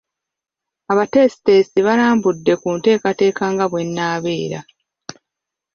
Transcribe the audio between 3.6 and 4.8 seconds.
bw’enaabeera.